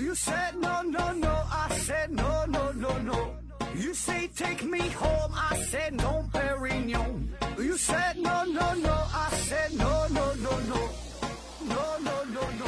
[0.00, 1.28] You said no, no, no.
[1.28, 3.34] I said no, no, no, no.
[3.76, 5.30] You say take me home.
[5.34, 7.28] I said no, Perignon.
[7.58, 8.94] You said no, no, no.
[9.12, 10.88] I said no, no, no, no.
[11.68, 12.66] No, no, no, no.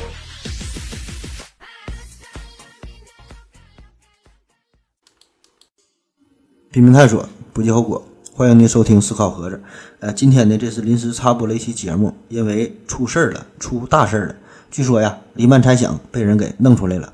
[6.70, 8.06] 拼命探索，不计后果。
[8.34, 9.62] 欢迎您收听思考盒子。
[10.01, 14.37] 呃，今天呢，这是临时插播了一期节目，因为出事儿了，出大事儿了。
[14.72, 17.12] 据说呀，黎曼猜想被人给弄出来了。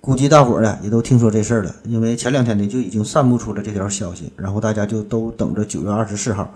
[0.00, 6.52] 估计大伙儿呢也都听说这事儿了，因为前两天呢就已经散布出了这条消息，然后大家就都等着九月二十四号。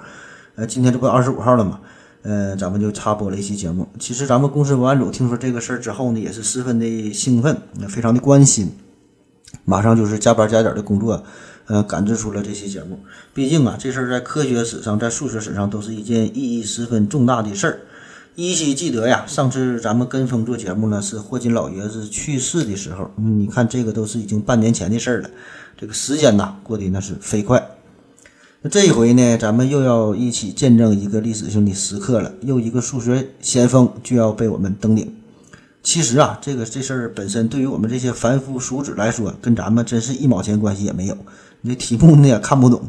[0.57, 1.79] 呃，今天这不二十五号了嘛？
[2.23, 3.87] 呃，咱们就插播了一期节目。
[4.01, 8.73] 其实咱们公司文案组听说这个事儿之后呢，也是十分的兴奋，也非常的关心，
[9.65, 11.23] 马上就是加班加点的工作。
[11.67, 12.99] 呃，赶制出了这期节目。
[13.33, 17.79] 毕竟啊，这事儿在科学史上，在数学史上都是一件意义十分重大的事儿。
[18.37, 23.09] 依稀记得呀，上次咱们跟风做节目呢，是霍金老爷子去世的时候。
[23.17, 25.31] 你看这个都是已经半年前的事儿了，
[25.79, 27.65] 这个时间呐过得那是飞快。
[28.61, 35.15] 那这一回呢，咱们又要一起见证一个历史性的时刻了，又一个数学先锋就要被我们登顶。
[35.85, 41.17] 其实啊，这个这事儿本身对于我们这些凡夫俗子来说，跟咱们真是一毛钱关系也没有。
[41.61, 42.83] 那题目呢也看不懂，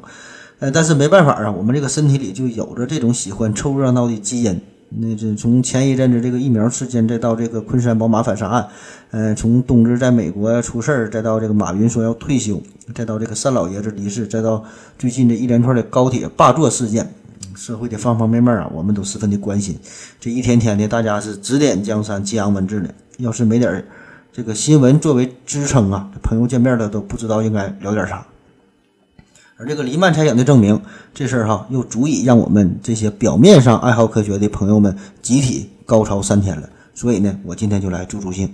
[0.58, 4.60] 呃，但是没办法啊，我们这个身体里就有着这种喜欢凑热闹的基因。
[4.90, 8.68] 那这从前一阵子这个疫苗事件，再到这个昆山宝马反杀案，
[9.12, 12.62] 呃，从冬至在美国出事儿，再到这个马云说要退休，
[12.94, 14.64] 再到这个单老爷子离世，再到
[14.98, 17.14] 最近这一连串的高铁霸座事件，
[17.56, 19.78] 社会的方方面面啊，我们都十分的关心。
[20.20, 22.94] 这一天天的，大家是指点江山，激扬文字的。
[23.18, 23.84] 要是没点
[24.32, 28.26] 这个新闻作为支撑啊，朋友见面了都不知道应该聊点啥。
[29.58, 30.82] 而这个黎曼猜想的证明，
[31.14, 36.70] 这事儿哈又足以让我们这些表面上爱好科学的朋友们集体高潮三天了。
[36.94, 38.54] 所以呢，我今天就来助助兴。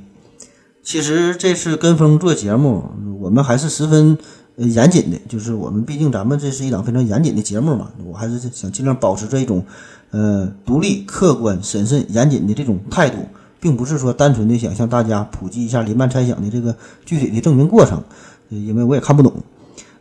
[0.83, 2.83] 其实这次跟风做节目，
[3.19, 4.15] 我们还是十分
[4.57, 9.65] 严谨的，就是我们毕竟咱们这是一档非常严谨的节目嘛，我还是想尽量保持这一种
[10.11, 13.17] 呃独立、客观、审慎、严谨的这种态度，
[13.59, 16.75] 并不是说单纯的想向大家普及一下黎曼猜想的这个
[17.05, 18.03] 具体的证明过程，
[18.49, 19.33] 因为我也看不懂。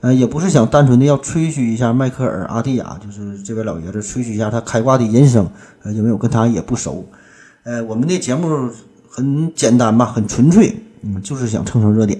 [0.00, 5.46] 呃，也不是想单纯的要吹嘘一下迈克尔·阿蒂亚，就是这位老爷子吹嘘一下他开挂的人生。
[5.82, 7.06] 呃，因为我跟他也不熟。
[7.64, 8.70] 呃，我们的节目
[9.10, 12.18] 很简单吧，很纯粹，嗯，就是想蹭蹭热点。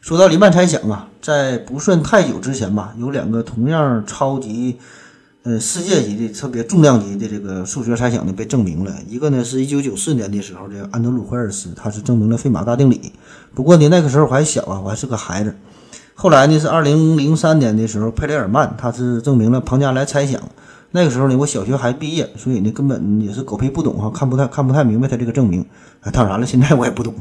[0.00, 4.76] 说到黎曼猜想啊，在不算太久之前吧，有两个同样超级，
[5.44, 8.94] 呃，世界级的特别重量级的这个数学猜想呢被证明了。
[9.08, 13.12] 一个呢是一九九四年的时候，这个安德鲁·惠尔斯他是证明了费马大定理。
[13.54, 15.54] 不过呢那个时候我还小啊，我还是个孩子。
[16.14, 20.40] 后来呢，是二零零三年的时候，佩雷尔曼他是证明了庞加莱猜想。
[20.92, 25.64] 那个时候呢，我小学还毕业，所以呢，根本也是狗屁不懂哈，看不太看不太明白他这个证明。
[26.12, 27.14] 当然了，现在我也不懂。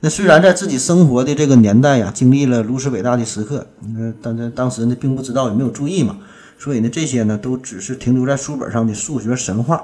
[0.00, 6.18] 那虽然在自己生活的这个年代呀，经历了如此伟大的时刻，那但在当时呢，并不知道也没有注意嘛，
[6.58, 9.82] 所以呢，这些呢，都只是停留在书本上的数学神话。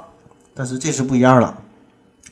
[0.53, 1.57] 但是这次不一样了，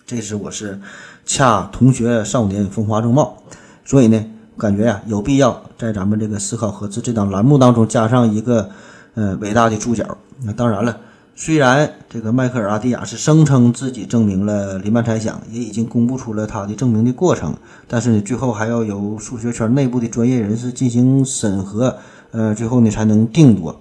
[0.04, 0.80] 这次我是
[1.24, 3.36] 恰同学少年风华正茂，
[3.84, 4.24] 所以呢。
[4.56, 8.68] 感觉呀，有必要在咱们这个思考盒子这档栏目当中加上一个，
[9.14, 10.16] 呃，伟大的注脚。
[10.42, 10.96] 那当然了，
[11.34, 17.54] 虽然这个迈克尔·阿蒂亚是声称自己证明了黎曼猜想，也已经公布出了他的证明的过程，
[17.88, 21.96] 但是呢，最后还要由数学圈内部的专业人士进行审核，
[22.30, 23.80] 呃，最后呢才能定夺。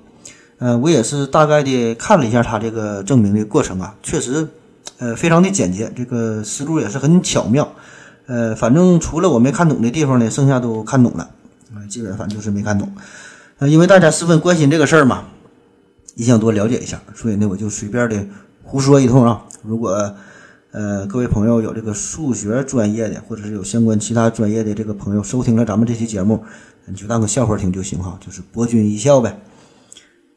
[0.58, 4.48] 呃，我也是大概的看了一下他这个证明的过程啊，确实，
[4.98, 7.70] 呃，非常的简洁，这个思路也是很巧妙。
[8.26, 11.30] 呃，反正除了我没看懂的地方呢，剩下都看懂了。
[11.74, 12.92] 啊，基本反正就是没看懂。
[13.60, 15.26] 呃，因为大家十分关心这个事儿嘛，
[16.16, 18.26] 也想多了解一下，所以呢，我就随便的
[18.64, 19.44] 胡说一通啊。
[19.62, 20.16] 如果
[20.72, 26.44] 呃各位朋友有这个数学专业的，或者是有相关其他专业的这个朋友收听了咱们这期节目，
[26.86, 29.40] 你就当个笑话听就行哈，就是博君一笑呗。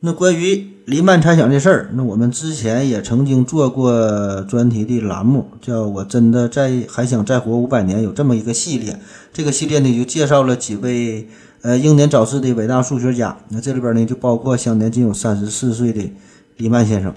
[0.07, 9.01] 那关于黎曼猜想这事儿，那我们之前也曾经做过专题的栏目，叫我真的在还想再活五百年，有这么一个系列。
[9.33, 11.29] 这个系列呢就介绍了几位
[11.63, 13.37] 呃英年早逝的伟大数学家。
[13.49, 16.09] 那这里边呢就包括享年仅有三十四岁的
[16.57, 17.13] 黎曼先生。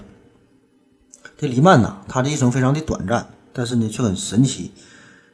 [1.38, 4.72] 这黎曼呢，他的一生非常的短暂，但是呢却很神奇。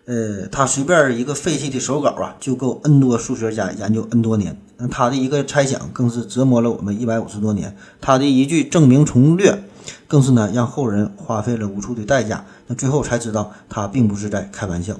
[0.05, 4.61] 呃，他随便一个废弃的手稿啊，就够 N 多数学家研究 N 多年。
[4.78, 7.76] 那他的一个猜想，更是折磨了我们一百五十多年。
[8.00, 9.64] 他的一句证明从略，
[10.06, 12.44] 更是呢让后人花费了无数的代价。
[12.67, 14.96] 那最后才知道，他并不是在开玩笑。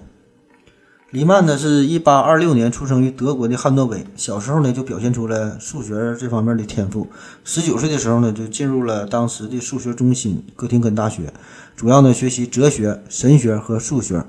[1.11, 4.05] 黎曼呢，是一八二六年出生于德国的汉诺威。
[4.17, 7.07] 小时候呢，就表现出了数学这方面的天赋。
[7.45, 11.33] 十九岁的时候呢，就进入了当时的数学中心——哥廷根大学，
[11.77, 14.25] 主要呢学习哲学、神学和数学。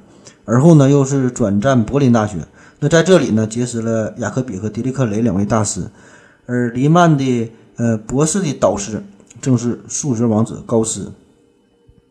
[0.45, 2.47] 而后呢又是转战柏林大学。
[2.79, 5.89] 那在这里呢结识了雅克比和狄利克雷两位大师，
[6.45, 9.03] 而黎曼的呃博士的导师
[9.41, 11.11] 正是数学王子高斯。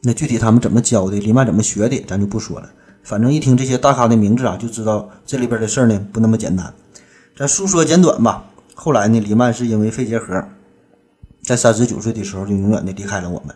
[0.03, 2.71] 那具体他们怎么教的，黎曼怎么学的，咱就不说了。
[3.03, 6.73] 反正一听这些大咖的名字啊，就知道这里边的事儿呢不那么简单。
[7.37, 8.45] 咱述说简短吧。
[8.75, 10.45] 后来呢，黎曼是因为肺结核，
[11.43, 13.55] 在三十九岁的时候就永远的离开了我们。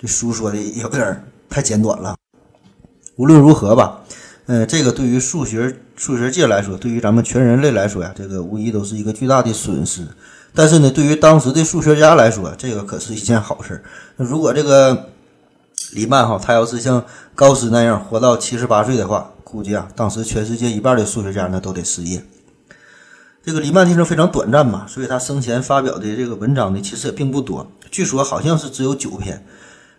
[0.00, 2.16] 这书说的有点太简短了。
[3.16, 4.00] 无论如何吧，
[4.46, 10.06] 呃，这个对于数学数学界来说，对于咱们全人类来说呀，这个无疑都是一个巨大的损失。
[10.54, 13.82] 但是呢，对于当时的数学家来说，这个可是一件好事。
[14.16, 15.10] 那如果这个
[15.92, 17.04] 黎曼哈，他要是像
[17.34, 22.22] 高斯那样活到七十八岁的话，估计啊，当时全世界一半的数学家呢都得失业。
[23.44, 27.70] 这个黎曼先生非常短暂嘛，所以他生前发表的这个文章呢，其实也并不多。
[27.90, 29.44] 据说好像是只有九篇。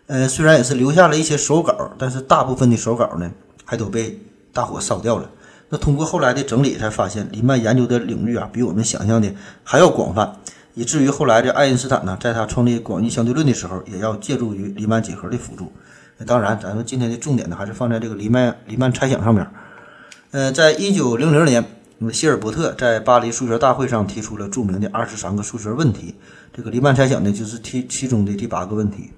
[0.08, 3.32] 呃，虽然也是留下了一些手稿，但是大部分的手稿呢，
[3.66, 4.22] 还都被
[4.54, 5.30] 大火烧掉了。
[5.70, 9.34] 那通过后来的整理，才发现黎曼研究的领域啊，比我们想象的
[9.64, 10.38] 还要广泛，
[10.76, 15.72] 以至于后来这爱因斯坦呢，在他创立广义相对论的时候，也要借助于黎曼几何的辅助。
[16.28, 19.46] 当然，咱们今天的重点呢，还是放在这个黎曼黎曼猜想上面。
[20.32, 21.66] 呃，在一九零零年，
[21.98, 26.14] 那么希尔伯特在巴黎数学大会上提出了著名的二十三个数学问题，
[26.54, 29.10] 这个黎曼猜想呢，就是其其中的第八个问题。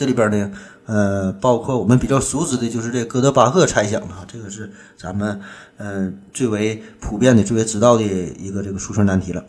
[0.00, 0.50] 这里边呢，
[0.86, 5.38] 呃，包括我们比较熟知的，就是这哥德巴赫猜想啊，这个是咱们
[5.76, 9.44] 嗯最为普遍的、最为知道的一个这个数学难题了。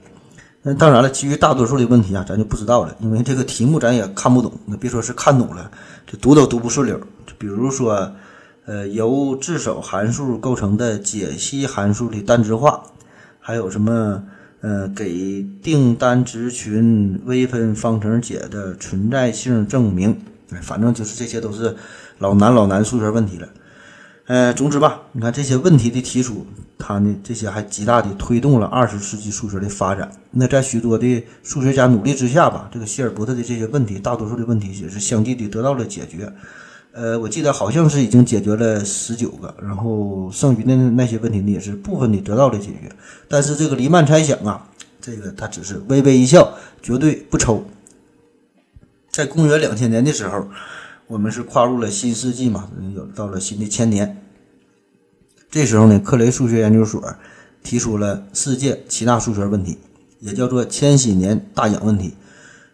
[0.61, 4.51] 那当然了，其余大多数的问题啊，咱就不知道了，因为这个题目咱也看不懂。
[4.65, 5.71] 那别说是看懂了，
[6.05, 6.99] 这读都读不顺溜。
[7.25, 8.11] 就比如说，
[8.65, 12.83] 呃，由自首函数构成的解析函数的单质化，
[13.39, 14.21] 还有什么？
[14.63, 20.15] 呃，给定单值群微分方程解的存在性证明，
[20.61, 21.75] 反正就是这些都是
[22.17, 23.47] 老难老难数学问题了。
[24.27, 26.45] 呃，总之吧，你看这些问题的提出，
[26.77, 30.09] 它呢这些还极大的推动了二十世纪数学的发展。
[30.29, 36.31] 那在许多的数学家努力之下吧，这个希尔伯特的这些问题，大多数的问题也是相继的得到了解决。
[36.93, 42.89] 呃，我记得好像是已经解决了十九个，然后剩余的那些问题呢，也是部分的得到了解决。
[43.27, 44.65] 但是这个黎曼猜想啊，
[45.01, 47.65] 这个他只是微微一笑，绝对不抽。
[49.11, 50.47] 在公元两千年的时候，
[51.07, 54.23] 我们是跨入了新世纪嘛，有到了新的千年。
[55.49, 57.03] 这时候呢，克雷数学研究所
[57.61, 59.77] 提出了世界七大数学问题，
[60.21, 62.13] 也叫做千禧年大奖问题。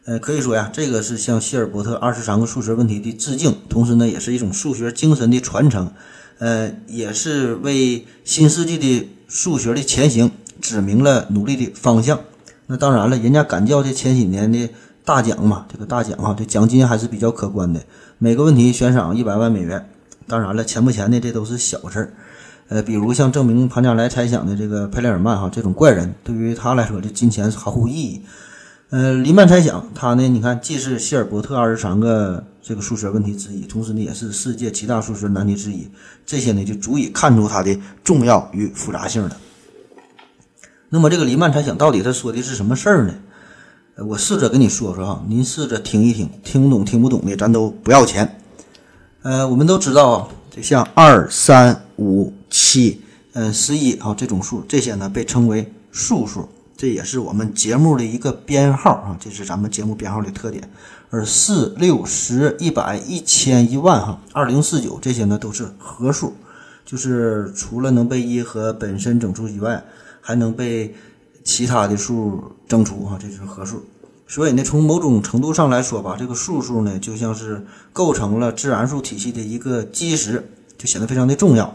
[0.06, 5.92] 呃，可以说呀，这个是向希尔伯特二十三个数学问题的致敬，同时呢，也是一种数学精神的传承，
[6.38, 10.32] 呃，也是为新世纪的数学的前行
[10.62, 12.20] 指明了努力的方向。
[12.68, 14.70] 那当然了，人家敢叫这千禧年的
[15.08, 17.82] 大奖嘛，这个大奖啊，这奖金还是比较可观的，
[18.18, 19.90] 每个问题悬赏一百万美元。
[20.28, 22.14] 当然了，钱不钱的这都是小事儿，
[22.68, 28.22] 呃，比如像证明庞加莱猜想的这个佩雷尔曼哈这种怪人，对于他来说，这金钱是毫无意义。
[28.90, 35.90] 呃，黎曼猜想，他呢，你看，既是希尔伯特二十三个这个数学问题之一，同时呢，也是世界七大数学难题之一。
[36.26, 39.38] 这些呢，就足以看出它的重要与复杂性了。
[40.90, 43.14] 那么，这个黎曼猜想到底他说的是什么事儿呢？
[44.06, 48.40] 我试着跟你说说哈，您试着听一听，听懂听不懂的，咱都不要钱。
[49.24, 53.02] 呃，我们都知道啊，就像二、三、五、七、
[53.34, 56.48] 嗯、十一啊这种数，这些呢被称为素数。
[56.78, 60.70] 这也是我们节目的一个编号啊，这是咱们节目编号的特点。
[61.10, 66.36] 而四、六、十、一百、一千、一万哈，二零四九这些呢都是合数，
[66.86, 69.84] 就是除了能被一和本身整除以外，
[70.22, 70.94] 还能被
[71.48, 73.82] 其他的数整除哈，这就是合数。
[74.28, 80.44] 所以呢，从某种程度上来说吧，这个素数呢就像是构成了自然数体系的一个基石，
[80.78, 81.74] 就显得非常的重要。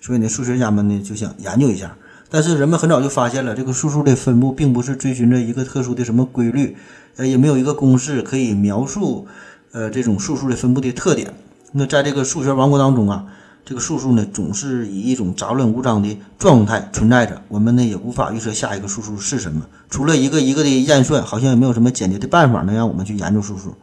[0.00, 1.96] 所以呢，数学家们呢就想研究一下。
[2.28, 6.76] 但是人们很早就发现了，这个数数的分布并不是追寻着一个特殊的什么规律，
[7.14, 9.28] 呃，也没有一个公式可以描述，
[9.70, 11.32] 呃，这种数数的分布的特点。
[11.70, 13.26] 那在这个数学王国当中啊，
[13.64, 19.64] 这个数数呢总是以一种杂乱无章的状态存在着，我们呢也无法预测下一个数数是什么。
[19.88, 23.74] 除了一个一个的验算，好像也没有什么简洁的办法能让我们去研究数数。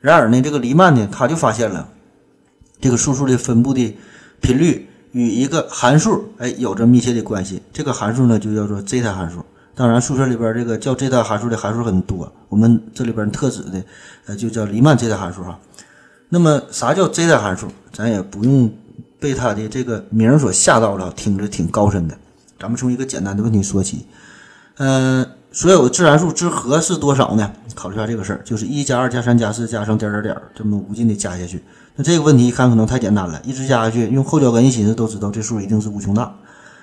[0.00, 1.88] 然而呢，这个黎曼呢，他就发现了
[2.80, 3.96] 这个数数的分布的
[4.40, 4.88] 频率。
[5.12, 9.44] 与一个函数哎有着密切的关系，这个函数呢就叫做 zeta 函数。
[9.74, 13.84] 当然，数学里边这个叫 zeta 函数的函数很多，我们这里边特指的
[14.24, 15.58] 呃就叫黎曼 zeta 函数哈。
[16.30, 17.68] 那么啥叫 zeta 函数？
[17.92, 18.72] 咱也不用
[19.22, 22.18] 被它的这个名所吓到了，听着挺高深的。
[22.58, 24.04] 咱们从一个简单的问题说起，
[24.78, 27.52] 嗯，所有自然数之和是多少呢？
[27.76, 31.62] 考虑一下这个事儿，就是一加二加三加四加上点点点，这么无尽的加下去。
[31.94, 36.34] 那这个问题一看可能太简单了，一直加下去，用后脚跟一寻思都知道这数一定是无穷大。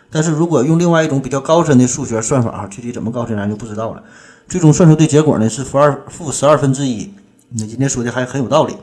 [0.10, 4.02] 但是如果用另外一种比较高深的数学算法，具体怎么高深咱就不知道了。
[4.48, 7.12] 最终算出的结果呢是负二负十二分之一。
[7.50, 8.76] 那今天说的还很有道理，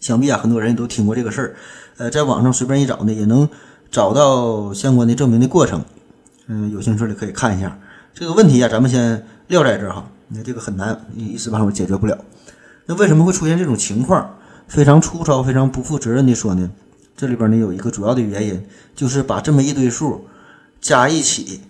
[0.00, 1.56] 想必啊很多人都听过这个事儿。
[1.96, 3.48] 呃，在网上随便一找呢，也能
[3.90, 5.84] 找到相关的证明的过程。
[6.46, 7.78] 嗯，有兴趣的可以看一下。
[8.14, 10.08] 这个问题啊，咱们先撂在这儿哈。
[10.28, 12.16] 那这个很难，一时半会儿解决不了。
[12.86, 14.34] 那为什么会出现这种情况？
[14.68, 16.70] 非常粗糙、非常不负责任的说呢？
[17.16, 18.62] 这里边呢有一个主要的原因，
[18.94, 20.26] 就是把这么一堆数
[20.80, 21.60] 加一起。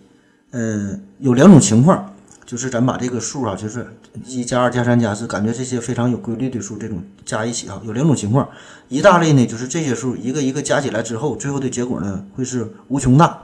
[0.51, 2.15] 嗯，有两种情况，
[2.49, 3.87] 就是咱把这个数啊，就是
[4.25, 8.49] 一加二加三加四，感觉这些非常有规律的数，这种加一起啊，有两种情况。
[8.89, 13.43] 一大类呢，就是这些数一个一个加起来之后，最后的结果呢会是无穷大。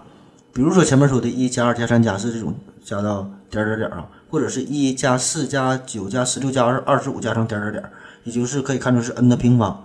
[0.54, 7.84] 比如说前面说的一加二加三加四这种加到点点点啊，或者是一加四加九加十六加二二十五加上点点点，
[8.22, 9.84] 也就是可以看出是 n 的平方。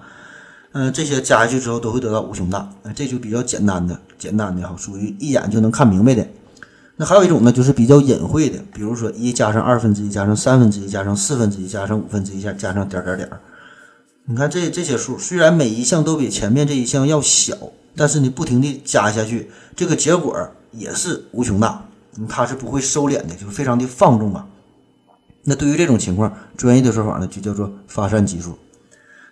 [0.71, 6.25] 嗯，这些加下去之后都会得到无穷大，这就比较简单的简单的哈，属于一眼就能看明白的。
[6.99, 13.29] 那还有一种呢，就是比较隐晦的，比如说一加上二分之一加上三分之一加上四分之一加上五分之一加加上点点点。
[14.25, 17.55] 你看这这些数，虽然每一项都比前面这一项要小，
[17.95, 20.35] 但是你不停地加下去，这个结果。
[20.71, 21.83] 也是无穷大，
[22.27, 24.45] 它是不会收敛的，就是非常的放纵啊。
[25.43, 28.55] 那对于这种情况，专业的说法呢，就叫做发散级数。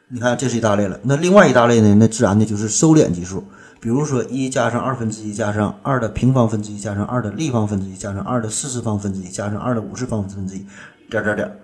[0.09, 0.99] 你看，这是一大类了。
[1.03, 3.43] 那另外一大类呢，那自然的就是收敛级数。
[3.79, 10.65] 比如说，一加上二分之一加上二的平方分之一加上二的立方分之一加上二的四次方分之一加上二的五次方分之一，
[11.09, 11.59] 点点点。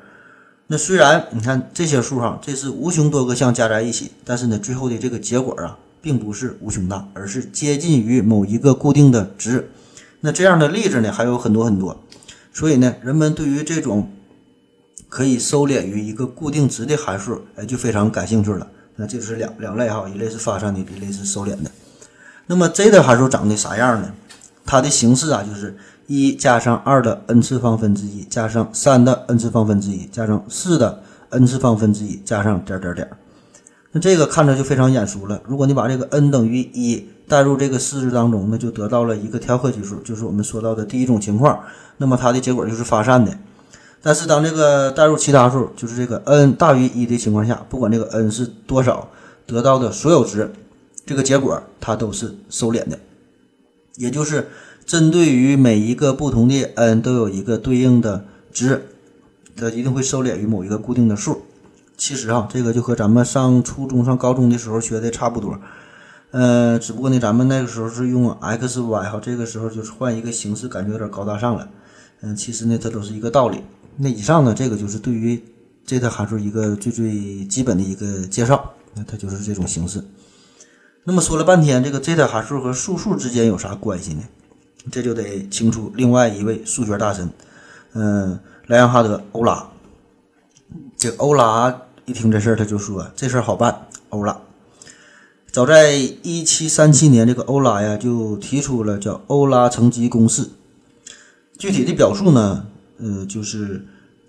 [0.67, 5.77] 那虽然你看这些数哈，这是无穷多个项加在一起，但是呢，最后的这个结果啊。
[6.03, 9.69] 并不是无穷大，而是接近于某一个固定的值。
[10.19, 11.97] 那这样的例子呢还有很多很多。
[12.51, 14.12] 所以呢，人们对于这种
[15.13, 18.67] 可以收敛于一个固定值的函数，哎，就非常感兴趣了。
[18.96, 21.70] 那这是两两类哈，一类是发散的，一类是收敛的。
[22.48, 24.12] 那么 z 的函数长得啥样呢？
[24.65, 25.77] 它的形式啊，就是
[26.08, 33.08] 一加上二的 n 次方分之一，加上三的 n 次方分之一，加上四的 n 次方分之一，加上点点点。
[33.91, 35.39] 那这个看着就非常眼熟了。
[35.46, 41.60] 如果你把这个 n 等于一代入这个式子当中，那就得到了一个调和级数，就是我们说到的第一种情况。
[41.98, 43.32] 那么它的结果就是发散的。
[44.05, 49.07] 但是当这个代入其他数，就是这个 n 大于一的情况下，不管这个 n 是多少，
[49.45, 50.51] 得到的所有值，
[51.05, 53.00] 这个结果它都是收敛的。
[53.95, 54.50] 也就是
[54.86, 58.89] 针对于每一个不同的 n 都有一个对应的值，
[59.55, 61.43] 它一定会收敛于某一个固定的数。
[61.95, 65.57] 其实啊，这个就和咱们上初中、上高中的时候学的差不多，
[66.31, 71.69] 呃，只不过呢，咱们那个时候是用 x、y 哈，这个时候就是换一个形式，感觉有点高大上了。
[72.24, 73.62] 嗯，其实呢，它都是一个道理。
[73.98, 75.39] 那以上呢，这个就是对于
[75.86, 80.03] 这套函数一个最最基本的一个介绍，那它就是这种形式。
[81.03, 84.24] 那么说了半天，这个 zeta 函数和素数之间有啥关系呢？
[84.92, 87.30] 这就得清楚另外一位数学大神，
[87.94, 89.70] 嗯，莱昂哈德·欧拉。
[90.98, 91.82] 这欧拉。
[92.06, 93.88] 一听这事儿，他就说这事儿好办。
[94.10, 94.38] 欧拉
[95.50, 100.50] 早在一七三七年，这个欧拉呀就提出了叫欧拉乘积公式。
[101.57, 102.65] 具体的表述呢，
[102.98, 103.86] 呃，就是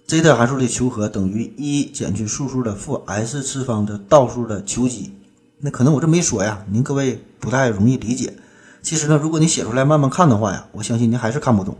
[0.07, 5.13] zeta 函数的求和等于一减去素数的负 s 次方的倒数的求积。
[5.61, 8.35] 那可能我这没说呀，您各位不太容易理解。
[8.83, 11.77] 其实呢，如果你写出来慢慢看的话呀，我相信您还是看不懂。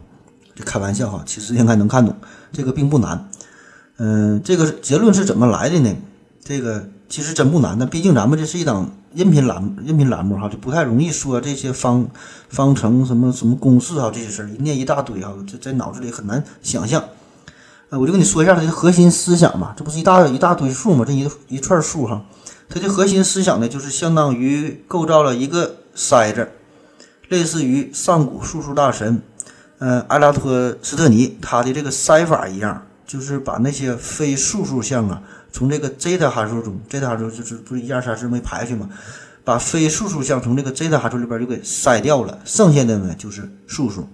[0.55, 2.17] 这开玩笑哈，其实应该能看懂，
[2.53, 3.29] 这个并不难。
[3.99, 5.95] 嗯，这个结论是怎么来的呢？
[6.43, 12.09] 这个其实真不难的，毕竟咱们这是一档音频栏目，音频栏目哈，就不太容易说这些方
[12.49, 17.05] 方程什么什么公式哈这些事儿，一念一大堆哈，这在脑子里很难想象。
[17.91, 22.25] 呃，我就跟你说一下它的核心思想嘛，这不是一大一大堆数嘛，这一一串数哈，
[22.69, 26.51] 它的核心思想呢，就是相当于构造了一个筛子，
[27.29, 29.23] 类似于上古数数大神，
[29.79, 32.83] 呃，埃拉托斯特尼他的这个筛法一样。
[33.07, 35.23] 就是把那些非素数项啊，
[35.55, 38.91] 从这个 zeta 函数中，zeta 函数就是不是一二三四没排去嘛，
[39.45, 44.09] 把非素数项从这个 zeta 函数里边就给筛掉了，剩下的呢就是素数。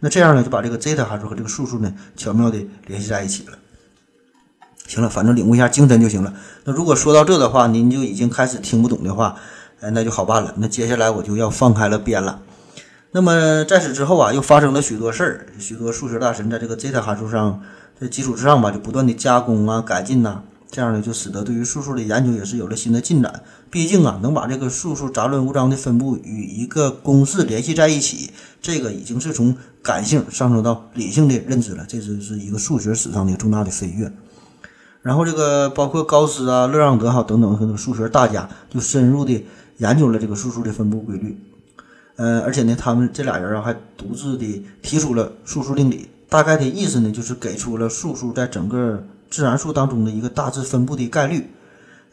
[0.00, 3.56] 那这样呢，就把这个 zeta 函数和这个素数呢巧妙的联系在一起了。
[4.88, 6.34] 行了，反正领悟一下精神就行了。
[6.64, 9.36] 那如果说到这的话，您就已经开始听不懂的话，
[9.80, 10.52] 哎，那就好办了。
[10.56, 12.42] 那接下来我就要放开了编了。
[13.12, 17.62] 那么在此之后啊，又发生了许多事儿，许多数学大神在这个 zeta 函数上。
[18.00, 23.42] 在基础之上吧，就不断的加工啊、改进呐，这样呢，就使得对于数数的研究也是有了新的进展。
[23.70, 28.30] 毕竟啊，能把这个数数杂乱无章的分布与一个公式联系在一起，
[28.62, 34.12] 这个已经是从感性上升到理性的认知了，这就是一个数学史上的重大的飞跃。
[35.02, 39.44] 然后这个包括高斯啊、勒让德哈等等很多数学大家就深入的
[39.78, 41.36] 研究了这个数数的分布规律。
[42.16, 51.48] 呃，而且呢，他们这俩人啊还独自的提出了数数定理，大概的意思呢就是给出了数数在整个自然数当中的一个大致分布的概率。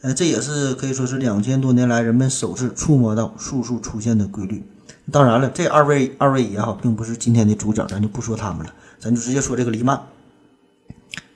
[0.00, 4.62] 呃，这也是可以说是两千多年来人们首次触摸到数数出现的规律。
[5.10, 10.00] 当然了，这二位二位爷哈并不是今天的主角，咱就不说他们了，咱就直接说这个黎曼。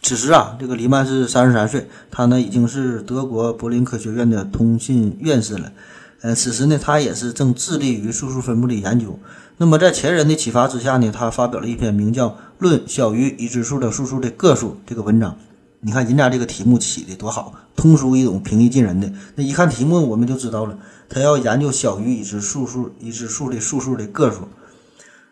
[0.03, 5.73] 此时啊，这个黎曼是三十三岁，他呢已经是德国柏林科学院的通信院士了。
[6.21, 9.19] 呃，此时呢，他也是正致力于数数分布的研究。
[9.57, 15.37] 那么在前人的启发之下呢，他发表了一篇名叫《论小于已知数的数数的个数》这个文章。
[15.85, 19.13] 你看人家这个题目起的多好，通俗易懂、平易近人的。
[19.35, 24.47] 那一看题目，我们就知道了，他要研究小于已知数数已知数的数数的个数。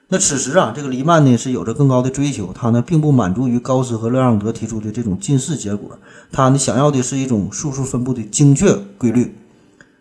[0.09, 5.97] 那此时啊，这个黎曼呢是有着更高的追求，他呢并不满足于高斯和勒让德提出的这种近似结果，
[6.33, 9.33] 他呢想要的是一种数数分布的精确规律。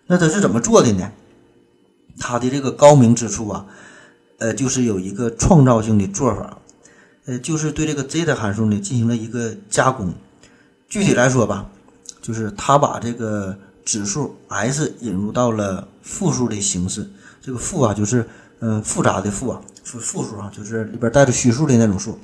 [0.07, 1.11] 那他是怎么做的呢？
[2.17, 3.67] 他的这个高明之处啊，
[4.39, 6.57] 呃，就是有一个创造性的做法，
[7.27, 10.11] 呃，就是对这个 zeta 函数呢进行了一个加工。
[10.89, 11.69] 具体来说吧，
[12.21, 13.55] 就是他把这个
[13.85, 17.07] 指数 s 引入到了复数的形式，
[17.41, 18.27] 这个复啊就是
[18.59, 19.61] 嗯复杂的复啊。
[19.83, 22.19] 复复数啊，就是里边带着虚数的那种数。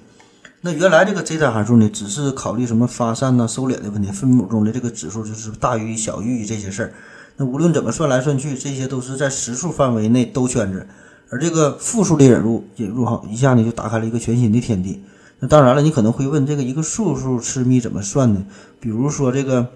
[0.61, 6.93] 那原来这个 zeta 函数呢，只是考虑什么发散呐、收敛的问题，分母中的这个指数就是大于、小于这些事儿。
[7.37, 10.87] 那无论怎么算来算去，这些都是在实数范围内兜圈子。
[11.29, 15.03] 而这个复数的引入，引入哈，一下呢就打开了一个全新的天地。
[15.39, 18.45] 那当然了，你可能会问，这个一个数数次幂怎么算呢？
[18.79, 19.67] 比如说这个，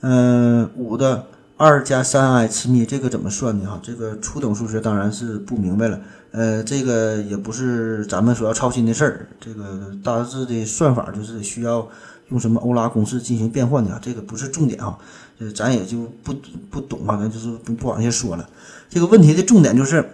[0.00, 1.26] 嗯，五的
[1.56, 3.70] 二加三 i 次幂，这个怎么算呢？
[3.70, 5.98] 哈，这个初等数学当然是不明白了。
[6.32, 9.28] 呃，这个也不是咱们所要操心的事儿。
[9.40, 11.88] 这个大致的算法就是需要
[12.28, 14.98] 用什么欧拉公式进行变换的，这个不是重点啊。
[15.38, 16.34] 这咱也就不
[16.70, 18.46] 不懂啊，咱就是不不往下说了。
[18.90, 20.04] 这个问题的重点就是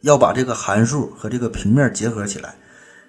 [0.00, 2.54] 要把这个函数和这个平面结合起来。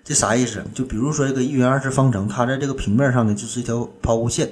[0.05, 0.63] 这啥意思？
[0.75, 4.47] 就比如说这个一元二次方程，它在这个平面上呢就是一条抛物线。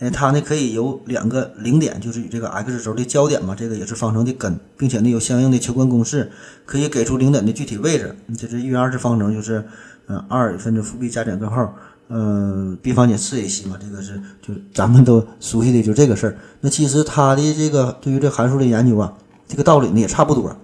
[0.00, 6.32] 呃，它呢可以有两个零点，就是与这个 x 轴的交点嘛，这个也是方程的根，并且呢有相应的求根公式，
[6.66, 8.16] 可以给出零点的具体位置。
[8.36, 9.64] 这是一元二次方程，就是
[10.08, 11.72] 嗯二分之负 b 加减根号，
[12.08, 16.36] 嗯 b 方减四 ac 嘛，这个是就咱们都熟悉的就这个事儿。
[16.60, 19.12] 那其实它的这个对于这函数的研究啊，
[19.46, 20.56] 这个道理呢也差不多。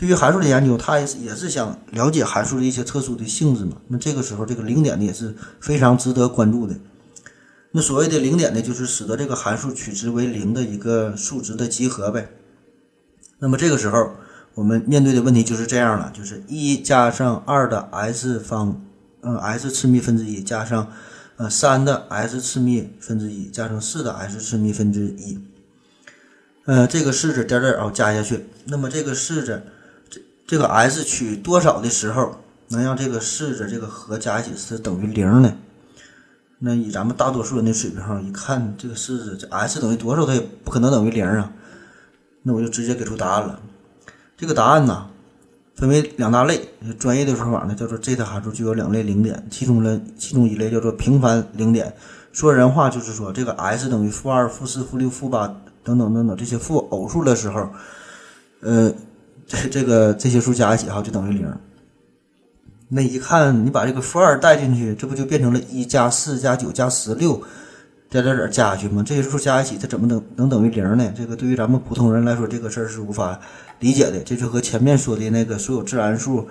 [0.00, 3.76] 对于函数的研究，它也是也是想了解函数的一些特殊的性质嘛。
[3.88, 6.74] 那这个时候这个零点呢也是非常值得关注的。
[7.72, 12.30] 那所谓的零点呢，就是使得这个函数取值为零的一个数值的集合呗。
[13.40, 14.12] 那么这个时候，
[14.54, 18.82] 我们面对的问题就是这样了，就是一加上二的 s 方，
[19.20, 20.90] 呃 s 次幂分之一加上
[21.36, 25.38] 呃三的 s 次幂分之一加上四的 s 次幂分之一，
[26.64, 29.62] 呃这个式子点点啊加下去，那么这个式子
[30.50, 32.34] 这个 s 取多少的时候
[32.70, 35.54] 能让这个式子这个和加一起是等于零呢？
[36.58, 41.52] 那以咱们大多数人的水平上一看，这个式子这 s 等于多少，它也不可能等于零啊。
[42.42, 43.60] 那我就直接给出答案了。
[44.36, 45.06] 这个答案呢，
[45.76, 46.60] 分为两大类。
[46.98, 51.94] 专业的说法呢，叫做 z 的函数具有两类零点，其中呢，其中一类叫做平凡零点。
[52.32, 55.46] 说人话就是说，这个 s 等于负二、负四、负六、负八
[55.84, 57.68] 等等等等这些负偶数的时候，
[58.62, 58.92] 呃，
[59.50, 61.52] 这这个这些数加一起哈，就等于零。
[62.88, 67.42] 那一看，你把这个负二带进去，这不就变成了一加四加九加十六，
[68.08, 69.02] 点点点加下去吗？
[69.04, 71.12] 这些数加一起，它怎么能能等于零呢？
[71.16, 73.40] 这个对于咱们普通人来说，这个事儿是无法
[73.80, 74.20] 理解的。
[74.20, 76.48] 这就和前面说的那个所有自然数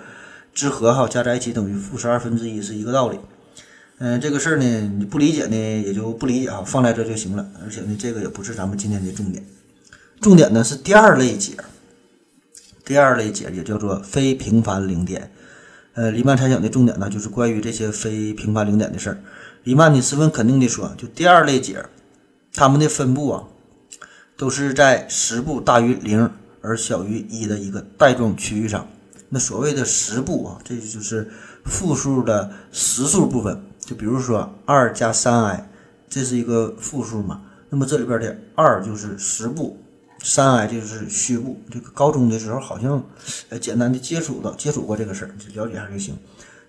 [0.53, 3.17] 之和哈加在一起等于负十二分之一是一个道理。
[3.99, 4.65] 嗯，这个事儿呢，
[4.97, 7.45] 你不理解呢，也就不理解啊，放在这就行了。
[7.63, 9.45] 而且呢，这个也不是咱们今天的重点，
[10.19, 11.53] 重点呢是第二类解。
[12.89, 15.31] 第二类解也叫做非平凡零点。
[15.93, 19.21] 呃，黎曼猜想的重点呢，就是关于这些非平凡零点的事儿。
[19.63, 21.85] 黎曼呢十分肯定地说，就第二类解，
[22.51, 23.43] 它们的分布啊，
[24.35, 26.31] 都是在实部大于零
[26.63, 28.87] 而小于一的一个带状区域上。
[29.29, 31.29] 那所谓的实部啊，这就是
[31.65, 33.61] 复数的实数部分。
[33.79, 35.69] 就比如说二加三 i，
[36.09, 39.77] 这是一个复数嘛，那么这里边的二就是实部。
[40.21, 43.01] 三 i 就是虚部，这个高中的时候好像，
[43.49, 46.15] 呃，简单的接触到接触过这个事儿，就了解一下就行。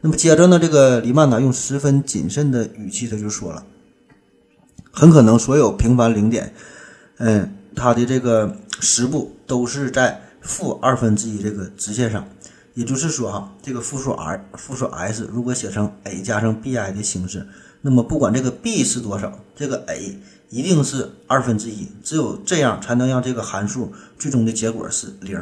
[0.00, 3.66] 那么接着呢，这个黎曼呢用十分谨慎的语气，他就说了，
[4.90, 6.54] 很可能所有平凡零点，
[7.18, 12.26] 嗯，它的这个实部都是在负二分之一这个直线上，
[12.74, 17.46] 也就是说哈，这个复数 r 复数 s 如果写成 a 加上 bi 的形式，
[17.82, 20.18] 那么不管这个 b 是多少，这个 a
[20.50, 25.40] 一定是二分之一，只有这样才能让这个函数最终的结果是零。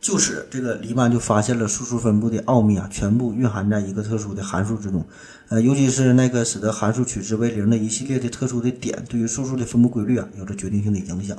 [0.00, 5.04] 就此，这个黎曼就发现了数数分布的奥秘啊，全部蕴含在一个特殊的函数之中。
[5.48, 11.36] 呃，尤其是那个使得函数取值为零的一系列的特殊的点，对于数数的分布规律啊，有着决定性的影响。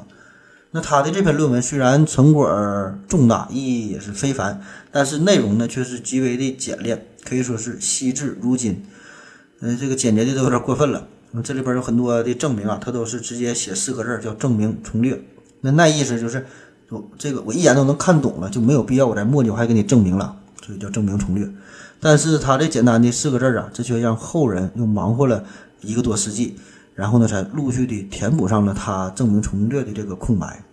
[0.69, 2.47] 那他的这篇论文虽然成果
[3.07, 4.61] 重大，意义也是非凡，
[4.91, 8.85] 但是内容呢却是极为的简练，可以说是惜字如金。
[9.61, 11.07] 嗯，这个简洁的都有点过分了。
[11.43, 15.21] 这里边有很多的证明啊，他都是直接写四个字叫证明从略。
[15.61, 16.45] 那那意思就是
[16.89, 17.03] 我。
[17.17, 21.47] 这个我一眼都能看懂了，就没有必要我再墨迹，我还给你证明了，所以叫证明从略。
[22.01, 25.45] 但是他这简单的四个字啊，这却让后人又忙活了
[25.81, 26.57] 一个多世纪，
[26.95, 30.63] 然后呢，才陆续的填补上了他证明从略的这个空白。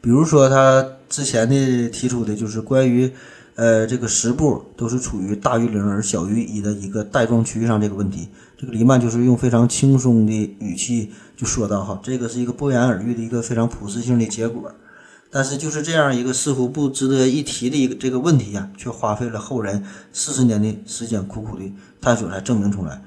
[0.00, 3.10] 比如说他之前的提出的就是关于，
[3.56, 11.10] 呃，这个十步都是处于大于零而小于一的一个带状区域上这个问题，这个黎曼就是用非常轻松的语气。
[11.34, 14.70] 就说到哈，这个是一个不言而喻的一个非常普适性的结果，
[15.30, 21.64] 但是就是这样一个似乎不值得一提的一个这个问题呀，却花费了后人四十年的时间苦苦的
[22.00, 23.02] 探索才证明出来。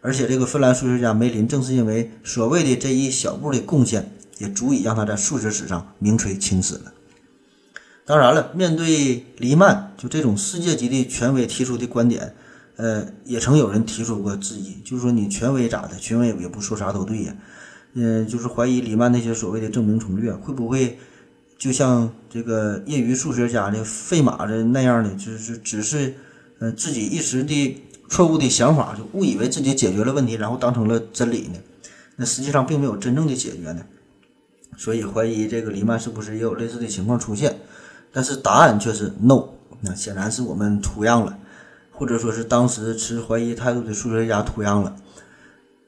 [0.00, 6.92] 而且这个芬兰数学家梅林正是因为所谓的这一小步的贡献，也足以让他在数学史上名垂青史了。
[8.04, 12.34] 当然了，面对黎曼就这种世界级的权威提出的观点，
[12.76, 15.96] 呃，也曾有人提出过质疑，就是说你权威咋的？
[15.98, 17.36] 权威也不说啥都对呀。
[17.94, 20.98] 嗯，就是怀疑黎曼那些所谓的证明从略会不会
[21.58, 26.14] 就像这个业余数学家的费马的那样的，就是只是
[26.58, 31.58] 呃自己一时的错误的想法，就误以为自己解决了问题，然后当成了真理呢？
[32.16, 33.86] 那实际上并没有真正的解决呢。
[34.76, 37.58] 所以怀疑这个黎曼是不是也有类似的情况出现？
[38.12, 39.44] 但是答案却是 no。
[39.80, 41.38] 那显然是我们图样了，
[41.90, 44.94] 或者说是当时持怀疑态度的数学家图样了。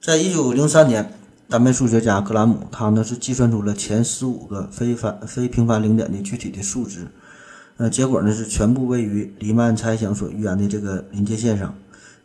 [0.00, 1.12] 在一九零三年。
[1.46, 7.06] 丹麦数学家格兰姆，他呢是计算出了前十五个非凡非平凡零点的具体的数值，
[7.76, 11.74] 呃，结果呢是全部位于黎曼猜想所预言的这个临界线上，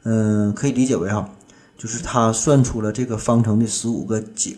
[0.03, 1.29] 嗯，可以理解为哈，
[1.77, 4.55] 就是他算出了这个方程的十五个解，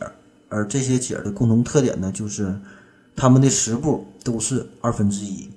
[0.47, 2.55] 而这些解的共同特点呢，就是
[3.21, 5.47] 它们的实部都是二分之一，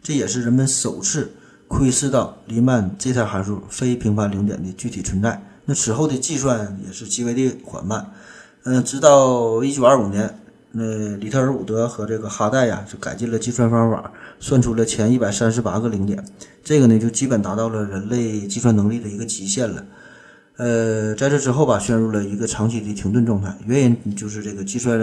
[0.00, 1.32] 这也是人们首次
[1.66, 5.44] 窥视到黎曼这套函数非平凡零点的具体存在。
[5.64, 8.12] 那此后的计算也是极为的缓慢。
[8.62, 10.38] 嗯，直到一九二五年，
[10.70, 16.24] 那里特尔伍德和这个哈代呀，就改进了计算方法，算出了前一百三十八个零点。
[16.62, 19.84] 这个呢，就基本达到了人类计算能力的一个极限了。
[20.58, 23.52] 呃，在这之后吧，陷入了一个长期的停顿状态。
[23.66, 24.96] 原因就是这个计算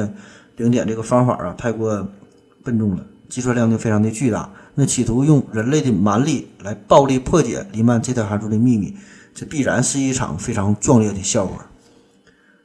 [0.57, 2.07] 零点这个方法啊，太过
[2.63, 4.49] 笨重了，计算量就非常的巨大。
[4.75, 8.95] 那企图用人类的蛮力来暴力破解黎曼这条函数的秘密，
[9.33, 11.65] 这必然是一场非常壮烈的笑话。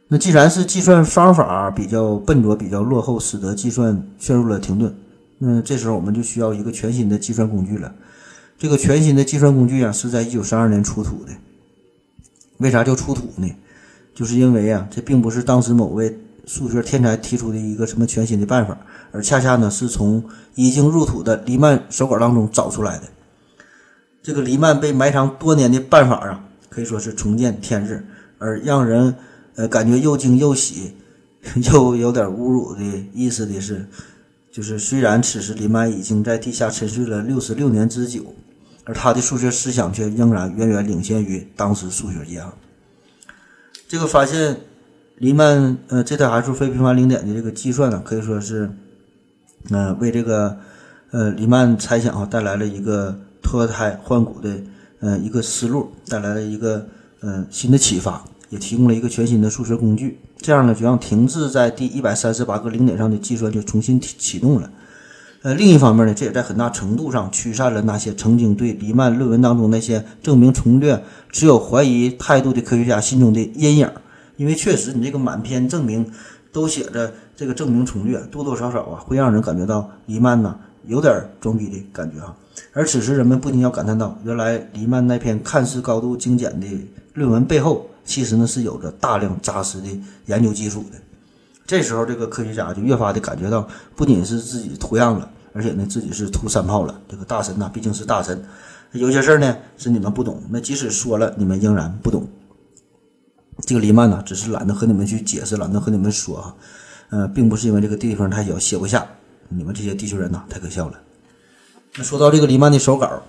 [0.08, 4.94] 那既然是计算方法比较笨拙、比较落后，使得计算陷入了停顿，
[5.38, 7.94] 那这时候我们就需要一个全新的计算工具了。
[8.58, 11.32] 这个全新的计算工具啊，是在一九三二年出土的。
[12.58, 13.50] 为啥叫出土呢？
[14.14, 16.14] 就是因为啊，这并不是当时某位
[16.46, 18.78] 数学天才提出的一个什么全新的办法，
[19.10, 20.24] 而恰恰呢是从
[20.54, 23.04] 已经入土的黎曼手稿当中找出来的。
[24.22, 28.04] 这个黎曼被埋藏多年的办法啊，可以说是重见天日，
[28.38, 29.14] 而让人。
[29.54, 30.96] 呃，感觉又惊又喜，
[31.70, 33.86] 又有点侮辱的意思的是，
[34.50, 38.34] 就是虽然此时黎曼已经在地下沉睡了六十六年之久，
[38.84, 42.50] 而他的数学思想却仍然远远领先于当时数学家。
[43.86, 44.56] 这个发现
[45.16, 48.70] 黎曼呃这套函数非平凡零点的这个计算呢，可以说是，
[49.70, 50.56] 呃为这个
[51.10, 54.50] 呃黎曼猜想啊带来了一个脱胎换骨的
[55.00, 56.86] 呃一个思路，带来了一个
[57.20, 58.22] 呃新的启发。
[58.50, 64.70] 也提供了一个全新的数学工具，这样呢，就让停滞在第一百三十八个零点上的计算就重新启启动了。
[65.40, 73.90] 呃，另一方面呢，这也在很大程度上驱散了那些曾经对黎曼论文当中那些证明重略持有怀疑态度的科学家心中的阴影。
[74.42, 76.04] 因为确实，你这个满篇证明
[76.50, 82.34] 都写着这个证明从略，多多少少啊，会让人感觉到黎曼呢有点装逼的感觉哈。
[82.72, 86.66] 而此时，人们不禁要感叹到，原来黎曼那篇看似高度精简的
[87.14, 87.86] 论文背后。
[88.04, 89.86] 其实呢是有着大量扎实的
[90.26, 90.98] 研究基础的。
[91.64, 97.00] 这时候，这个科学家就越发的感觉到，不仅是自己图样了，而且呢自己是图三炮了。
[97.08, 98.42] 这个大神呐，毕竟是大神，
[98.90, 102.26] 有些事儿呢是你们不懂，那即使说了，你们仍然不懂。
[103.64, 106.54] 这个黎曼呢，只是懒得和你们去解释，懒得和你们说哈，
[107.10, 109.06] 呃，并不是因为这个地方太小写不下，
[109.48, 110.94] 你们这些地球人呐太可笑了。
[111.96, 113.22] 那说到这个黎曼的手稿，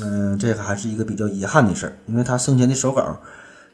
[0.00, 3.18] 嗯、这个还是一个比较遗憾的事儿，因为他生前的手稿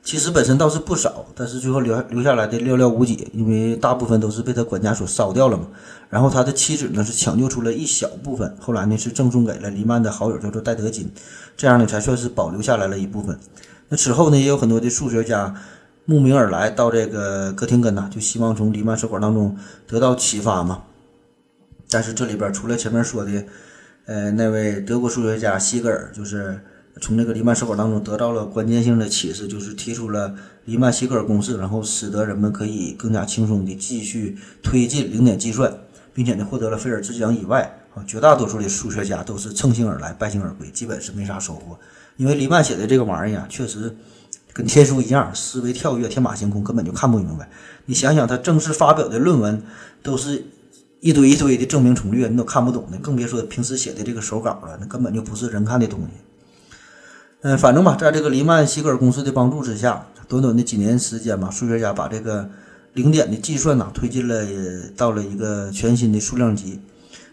[0.03, 5.67] 其实本身倒是不少，但是最后留留下来的寥寥无几，因为大部分都是被他管家所烧掉了嘛。
[6.09, 11.11] 然后他的妻子呢是抢救出了一小部分，后来呢是赠送给了黎曼的好友，叫做戴德金，
[11.57, 13.39] 这样呢才算是保留下来了一部分。
[13.91, 15.55] 那此后呢，也有很多的数学家
[16.11, 20.83] 慕名而来到这个哥廷根呐，就希望从黎曼手稿当中得到启发嘛。
[21.89, 23.45] 但是这里边除了前面说的，
[24.07, 26.59] 呃，那位德国数学家西格尔，就是
[27.01, 35.73] 从这个黎曼手稿当中得到了关键性的启示，就是提出了黎曼西格尔公式，然后使得人们可以更加轻松地继续推进零点计算，
[36.13, 41.79] 并且呢获得了菲尔兹奖以外啊，绝大多数的数学家都是乘兴而来，败兴而归，基本是没啥收获。
[42.17, 43.95] 因为黎曼写的这个玩意儿啊，确实
[44.53, 47.49] 跟天书一样，思维跳跃，天马行空，根本就看不明白。
[47.87, 49.63] 你想想，他正式发表的论文
[50.03, 50.45] 都是
[51.01, 56.09] 一堆一堆的证明重略，你都看不懂的，更别说平时写的这个手稿了，那根本就不是人看的东西。
[57.43, 62.51] 嗯，反正吧，在这个黎曼希格尔公司的帮助之下，短短的几年时间吧，数学家把这个
[62.93, 64.45] 零点的计算呐推进了
[64.97, 66.81] 到了一个全新的数量级。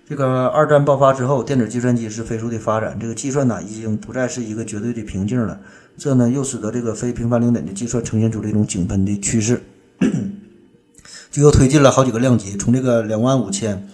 [0.07, 5.59] 这个二战爆发之后，电子计算机是飞速的发展，这个计算呢已经不再是一个绝对的瓶颈了。
[5.97, 9.63] 这呢又使得这个非平凡零点的计算呈现出了一种井喷的趋势，
[11.31, 13.89] 就又推进了好几个量级，从这个两万五千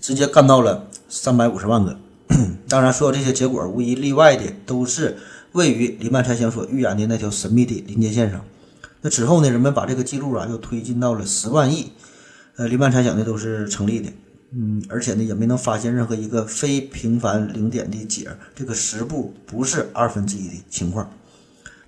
[0.00, 1.98] 直接干到了三百五十万个。
[2.68, 5.16] 当然，所有这些结果无一例外的都是
[5.52, 8.44] 位于黎曼猜想所预言的那条神秘的临界线上。
[9.00, 11.90] 那之后呢，人们把这个记录啊又推进到了十万亿，
[12.56, 14.10] 呃，黎曼猜想呢都是成立的。
[14.52, 21.10] 嗯，而且呢，也没能发现任何一个非平凡零点的解，这个十步不是二分之一的情况。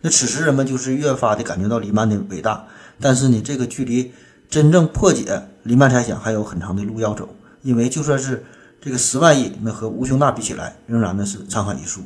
[0.00, 2.66] 那此时人们就是越发的感觉到黎曼的伟大，
[3.00, 4.12] 但是呢，这个距离
[4.48, 7.28] 真正破解黎曼猜想还有很长的路要走，
[7.62, 8.44] 因为就算是
[8.80, 12.00] 这个十万亿，那和无穷大比起来，仍然呢是沧海一粟。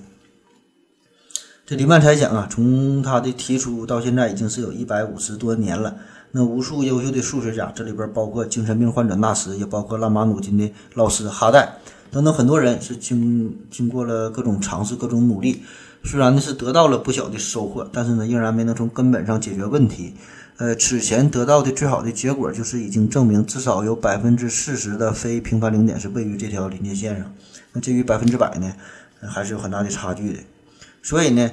[1.67, 5.97] 这黎曼猜想啊，从他的提出到现在，已经是有一百五十多年了。
[6.33, 11.77] 那无数优秀的数学家，这里边包括精神病患者纳什，也包括拉马努金的老师哈代
[12.11, 15.63] 等等很多人，是经经过了各种尝试、各种努力，
[16.05, 20.15] 虽然呢是得到了不小的收获，但是呢仍然没能从根本上解决问题。
[20.59, 27.35] 呃，此前得到的最好的结果就是已经证明至少有百分之四十的非平凡零点是位于这条临界线上。
[27.73, 28.73] 那至于百分之百呢，
[29.29, 30.39] 还是有很大的差距的。
[31.03, 31.51] 所以呢。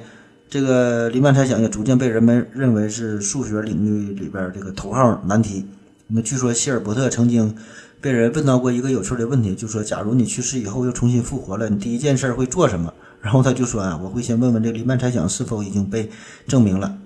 [0.52, 5.66] 这个黎曼猜想也逐渐被人们认为是数学领域里边这个头号难题。
[6.08, 7.56] 那据说希尔伯特曾经
[8.02, 12.92] 被人问到过一个有趣的问题，就说：假如你去世以后又重新复活了，你第一件事会做什么？
[13.22, 16.10] 然后他就说：啊，我会先问问这黎曼猜想是否已经被
[16.46, 16.98] 证明了。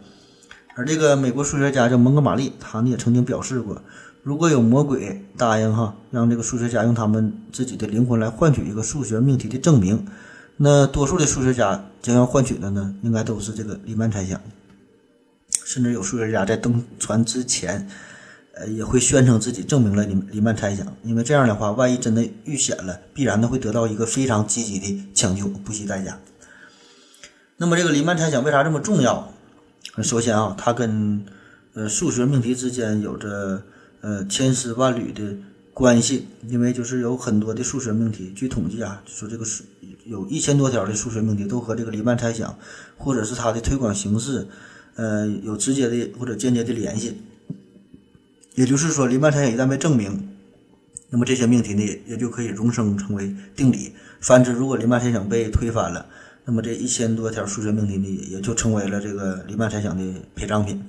[0.74, 3.80] 而这个美国数学家叫蒙哥马利，他呢也曾经表示过，
[4.22, 10.06] 如果有魔鬼答应哈，让这个数学家用他们自己的灵魂来换取一个数学命题的证明。
[10.56, 14.40] 那多数的数学家将要换取的呢，应该都是这个黎曼猜想。
[15.50, 17.88] 甚至有数学家在登船之前，
[18.58, 26.18] 呃，也会宣称自己证明了黎黎曼猜想，因为这样的话，万一真的遇险了，必然的会得到一个非常积极的抢救，不惜代价。
[27.58, 29.30] 那么，这个黎曼猜想为啥这么重要？
[30.02, 31.24] 首先啊，它跟
[31.74, 33.62] 呃数学命题之间有着
[34.00, 35.22] 呃千丝万缕的
[35.74, 39.64] 关系，因为就是有很多的数学命题，据统计啊，说这个数。
[40.06, 42.56] 有一千多条的数学命题都和这个黎曼猜想，
[42.96, 44.46] 或者是它的推广形式，
[44.94, 47.20] 呃，有直接的或者间接的联系。
[48.56, 50.28] 也就是说，黎曼猜想一旦被证明，
[51.10, 53.92] 那么这些命题呢，也就可以荣升成为定理。
[54.18, 56.06] 反之，如果黎曼猜想被推翻了，
[56.46, 60.02] 那么这一千多条数学命题呢，也就成为了这个黎曼猜想的
[60.34, 60.82] 陪葬品。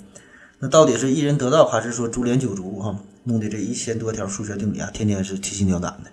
[0.60, 2.80] 那到底是一人得道，还是说株连九族？
[2.80, 6.10] 哈，弄的这一千多条数学定理啊，天天是提心吊胆的。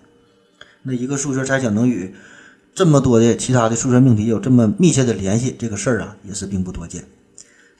[0.83, 2.13] 那一个数学猜想能与
[2.73, 7.05] 这么多的其他的数学命题有这么密切的联系，这个事儿啊也是并不多见。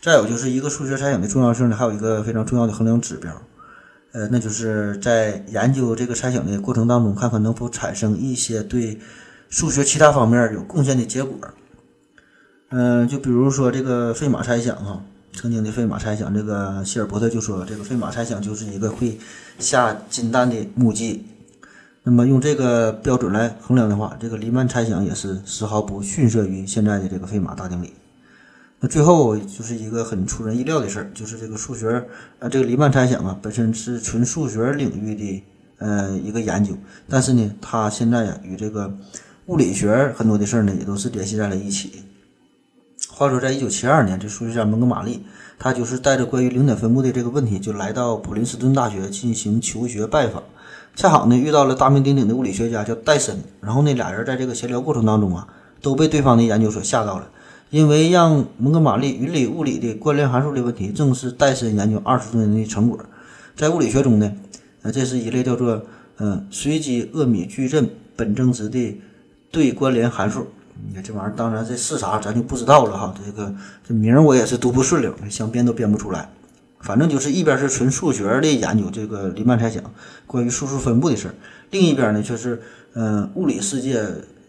[0.01, 3.41] 再有就是一个数学猜想的重要性呢，还有一个非常重要的衡量指标，
[4.15, 8.97] 呃，那就是在研究这个猜想的过程当中，看看能否产生一些对
[9.49, 11.37] 数学其他方面有贡献的结果。
[12.69, 19.19] 嗯，就比如说这个费马猜想啊，曾经的费马猜想，这个希尔伯特就说，这个费马猜想就是一个会
[19.59, 21.25] 下金蛋的母鸡。
[22.03, 27.91] 那么用这个标准来衡量的话，这个黎曼猜想也是丝毫不逊色于现在的这个费马大定理。
[28.79, 32.05] 那最后就是一个很出人意料的事儿，就是这个数学，
[32.39, 35.43] 呃，这个黎曼猜想啊，本身是纯数学领域的
[35.77, 36.73] 呃一个研究，
[37.07, 38.93] 但是呢，它现在呀与这个
[39.45, 42.03] 物理学很多的事儿呢也都是联系在了一起。
[43.09, 45.23] 话说，在一九七二年，这数学家蒙哥马利
[45.57, 50.43] 他就是带着关于零点分布的这个问题，就来到普林斯顿大学进行求学拜访。
[50.95, 55.47] 恰好呢遇到了大名鼎鼎的物理学家叫戴森，然后那俩人在这个闲聊过程当中啊，
[55.81, 57.29] 都被对方的研究所吓到了，
[57.75, 62.97] 因为让蒙哥马利云里物理的关联函数的问题，正是戴森研究二十多年的成果。
[63.53, 64.31] 在物理学中呢，
[64.81, 65.83] 呃，这是一类叫做
[66.19, 68.97] 嗯随机厄米矩阵本征值的
[69.51, 70.47] 对关联函数。
[70.87, 73.13] 你看这玩意儿，当然这是啥咱就不知道了哈。
[73.25, 73.53] 这个
[73.85, 76.29] 这名儿我也是读不顺溜，想编都编不出来。
[76.79, 79.83] 反正就是一边是纯数学的研究，这个黎曼猜想
[80.25, 81.33] 关于数数分布的事儿；
[81.71, 82.61] 另一边呢，却是
[82.93, 84.01] 嗯物理世界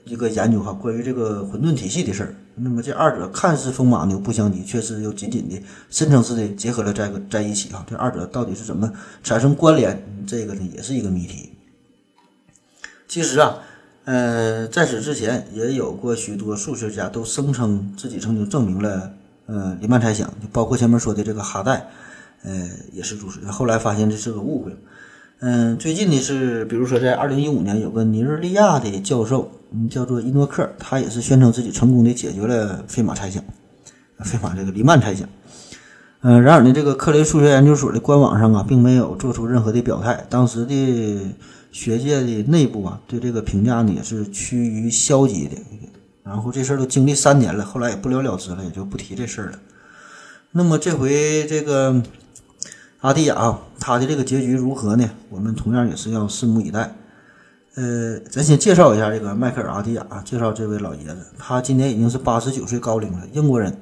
[0.05, 2.33] 一个研究哈，关于这个混沌体系的事儿。
[2.59, 7.85] 那么这二者看似风马牛不相及，却是又紧紧的深层次的结合了在个在一起啊。
[7.89, 8.91] 这二者到底是怎么
[9.23, 10.03] 产生关联？
[10.27, 11.53] 这个呢也是一个谜题。
[13.07, 13.59] 其实啊，
[14.05, 19.13] 呃，在此之前也有过许多数学家都声称自己曾经证明了
[19.47, 21.87] 呃黎曼猜想，就包括前面说的这个哈代。
[22.43, 23.45] 呃，也是如此。
[23.51, 24.75] 后来发现这是个误会。
[25.41, 33.45] 嗯，最近的是，比如说在二零一五年，有个尼日利亚的教授，嗯，叫做伊诺克，他也是宣称自己成功的解决了费马猜想，
[34.25, 35.29] 费马这个黎曼猜想。
[36.23, 40.25] 嗯，然而呢，这个克雷数学研究所的官网上啊，并没有做出任何的表态。
[40.31, 41.21] 当时的
[41.71, 45.57] 学界的内部啊，对这个评价呢也是趋于消极的。
[46.25, 49.59] 然后这事儿都经历三年了，后来也不了了之了，也就不提这事儿了。
[50.53, 52.03] 那么这回这个。
[53.01, 55.09] 阿蒂亚啊，他的这个结局如何呢？
[55.29, 56.95] 我们同样也是要拭目以待。
[57.75, 63.77] 呃，咱先介绍一下这个迈克尔·阿蒂亚，啊介绍这位老爷子，他今年已经是八十九岁高龄了，英国人，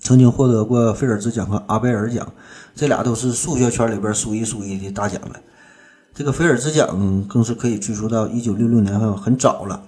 [0.00, 2.26] 曾经获得过菲尔兹奖和阿贝尔奖，
[2.74, 5.36] 这俩都是数学圈里边数一数一的大奖了。
[6.12, 9.80] 这个菲尔兹奖更是可以追溯到一九六六年，很早了。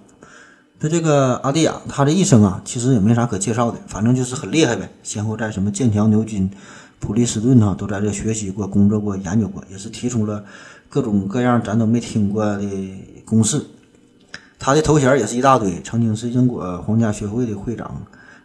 [0.79, 6.49] 那这个阿蒂亚，他的一生啊，其实也没啥可介绍的，反正就是很厉害呗，先后在什么剑桥、牛津。
[7.03, 10.45] 普利斯顿哈都在这学习过、工作过、研究过，也是提出了
[10.89, 12.63] 各种各样咱都没听过的
[13.25, 13.61] 公式。
[14.57, 18.01] 他的头衔也是一大堆，曾经是英国皇家学会的会长，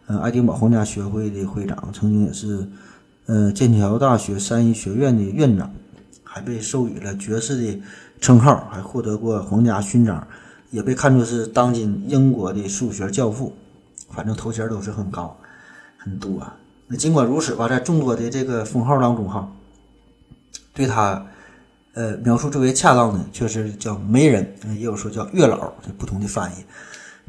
[0.08, 2.68] 嗯，爱丁堡皇家学会的会长，曾经也是，
[3.28, 5.72] 呃，剑桥大学三一学院的院长，
[6.24, 7.80] 还被授予了爵士的
[8.20, 10.28] 称号，还获得过皇家勋章，
[10.72, 13.54] 也被看作是当今英国的数学教父。
[14.10, 15.38] 反正头衔都是很高，
[16.00, 16.42] 很多。
[16.88, 19.52] 那尽管如此吧，在众多的这个封号当中，哈，
[20.74, 21.26] 对他，
[21.94, 26.64] 呃，描述最为恰当的，却是叫媒人，也有说叫月老，这不同的翻译。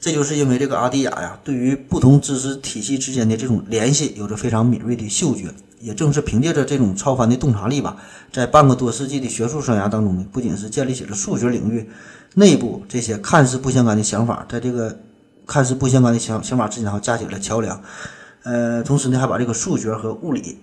[0.00, 5.52] 这就是因为这个阿迪亚呀，对于不同知识体系之间的这种联系，有着非常敏锐的嗅觉。
[5.80, 7.96] 也正是凭借着这种超凡的洞察力吧，
[8.32, 11.88] 在半个多世纪的学术生涯当中呢，不仅是建立起了数学领域
[12.34, 14.98] 内部这些看似不相干的想法，在这个
[15.46, 17.80] 看似不相干的想想法之间，哈，架起了桥梁。
[18.48, 20.56] 呃，同时呢，还把这个数学和物理，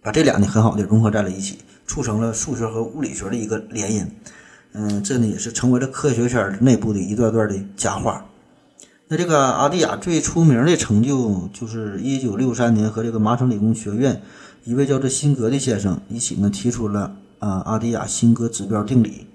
[0.00, 4.06] 把这俩呢很好的融合在了一起，促成了数学和物理学的一个联姻。
[4.72, 8.24] 嗯，这呢也是成为了科学圈内部的一段段的佳话。
[9.08, 14.22] 那这个阿蒂亚最出名的成就，就是一九六三年和这个麻省理工学院
[14.64, 19.26] 一位叫做辛格的先生一起呢提出了啊阿蒂亚辛格指标定理。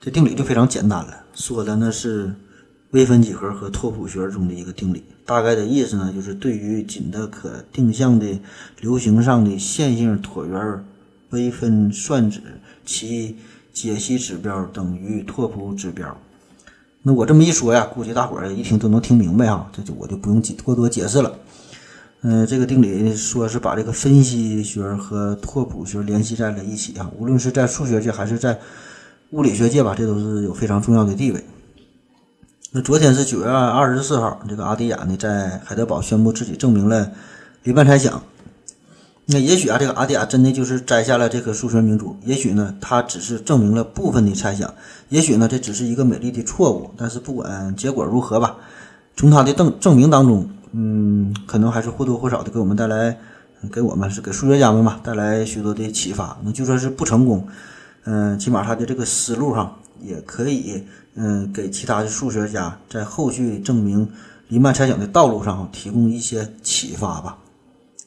[0.00, 2.36] 这定理就非常简单了，说的那是
[2.96, 5.04] 微分几何和拓扑学中的一个定理。
[5.26, 8.26] 大概的意思呢，就是对于仅的可定向的
[8.80, 10.84] 流行上的线性椭圆
[11.28, 12.40] 微分算子，
[12.86, 13.36] 其
[13.70, 16.16] 解析指标等于拓扑指标。
[17.02, 21.38] 那我这么一说呀，估计大伙儿一听都能听明白哈，这就我就不用过多解释了。
[22.22, 28.58] 嗯，这个定理说是把这个分析学和拓扑学联系在了一起啊，无论是在数学界还是在
[29.32, 31.44] 物理学界吧，这都是有非常重要的地位。
[32.72, 37.10] 那昨天是九月二十四号，这个阿迪亚呢在海德堡宣布自己证明了
[37.62, 38.20] 黎曼猜想。
[39.26, 44.74] 那也许啊，这个阿迪亚真的就是摘下了这颗数学明珠，也许呢，他只是证明了部分的猜想，
[45.08, 46.90] 也许呢，这只是一个美丽的错误。
[46.96, 48.56] 但是不管结果如何吧，
[49.16, 53.16] 从他的证证明当中，嗯，可能还是或多或少的给我们带来，
[53.72, 56.36] 给我们是给数学家们嘛带来许多的启发。
[56.44, 57.46] 那就算是不成功，
[58.04, 60.84] 嗯，起码他的这个思路上也可以。
[61.18, 64.06] 嗯，给其他的数学家在后续证明
[64.48, 67.38] 黎曼猜想的道路上提供一些启发吧。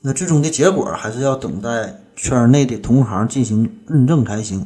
[0.01, 4.65] 那最终的结果还是要等待圈内的同行进行认证才行。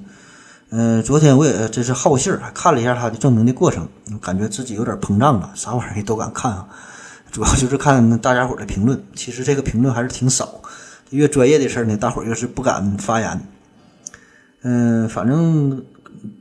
[0.71, 3.87] 嗯，昨天我也真是好信儿，还看了一下他的证明的过程，
[4.19, 6.67] 感觉自己有点膨胀了，啥玩意儿都敢看啊。
[7.31, 10.61] 主要就是看大家伙的评论，其实这个评论还是挺少。
[11.11, 13.39] 越专业的事儿呢，大伙儿越是不敢发言。
[14.63, 15.81] 嗯，反正。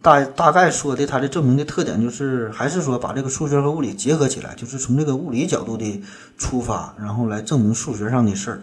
[0.01, 6.03] 大大概说的，他的证明的特点就是，还是说把这个数学和物理结合起来，就是从这个物理角度的
[6.39, 8.61] 出发，然后来证明数学上的事儿。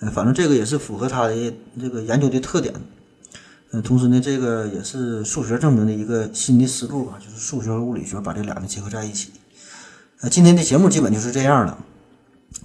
[0.00, 2.74] 呃，反正这个也是符合他的这个研究的特点。
[3.72, 9.30] 嗯，同时呢，这个也是数学证明的一个新的思路吧，就是数学和物理学把这俩呢结合在一起。
[10.20, 11.78] 呃，今天的节目基本就是这样了。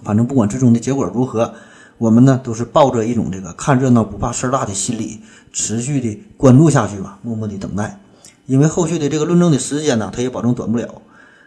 [0.04, 1.56] 反正不管最终的结果如何，
[1.98, 5.20] 我们呢都是抱着一种这个看热闹不怕事儿大的心理，
[5.52, 8.00] 持续的关注下去吧，默默的等待。
[8.45, 11.02] 因为后续的这个论证的时间呢，它也保证短不了。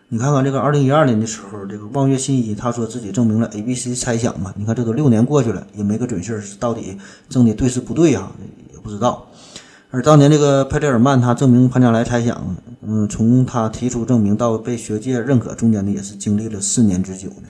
[0.09, 6.99] 你看看这个二零一二年的时候，这个望月信一他说自己证明了 A B C 猜想嘛，你看这都六年过去了，也没个准信儿，到底
[7.29, 8.31] 证的对是不对呀？
[8.73, 9.29] 也不知道。
[9.93, 17.49] 而当年这个佩雷尔曼他证明潘加莱猜想，嗯，从他提出证明到被学界认可，中间呢也是经历了四年之久呢。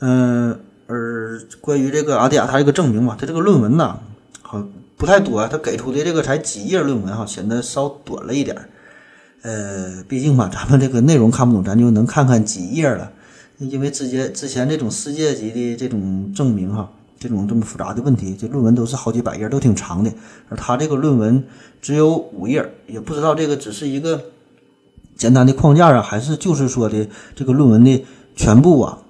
[0.00, 0.60] 嗯，
[0.92, 3.98] 而关于这个阿迪亚他这个证明嘛，他这个论文呢，
[4.42, 4.62] 好。
[4.94, 8.56] 不太多啊，他给出的这个才几页论文哈，显得稍短了一点。
[9.42, 13.10] 呃，毕竟嘛，咱们这个内容看不懂，咱就能看看几页了。
[13.58, 16.88] 因为之前之前这种世界级的这种证明哈，
[17.18, 20.12] 这种这么复杂的问题，这论文都是好几百页，都挺长的。
[20.48, 21.42] 而他这个论文
[21.80, 24.22] 只有五页，也不知道这个只是一个
[25.16, 28.04] 简单的框架啊，还是就是说的这个论文的
[28.36, 29.01] 全部啊，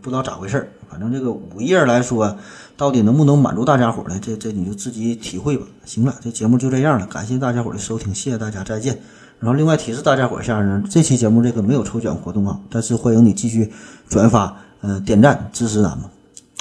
[0.00, 0.68] 不知道咋回事儿。
[0.88, 2.36] 反正这个五页来说。
[2.76, 4.18] 到底能不能满足大家伙儿呢？
[4.22, 5.66] 这这你就自己体会吧。
[5.84, 8.98] 行了，这节目就这样了，感谢大家伙儿的收听，谢谢大家，再见。
[9.38, 13.70] 然后另外提示大家伙儿一下呢，这期节目这个没有抽奖活动啊，但是欢迎你继续
[14.08, 16.08] 转发，嗯，点赞支持咱们。